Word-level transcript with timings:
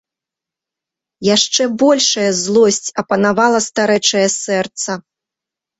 Яшчэ 1.35 1.67
большая 1.83 2.27
злосць 2.43 2.91
апанавала 3.05 3.59
старэчае 3.69 4.27
сэрца. 4.43 4.91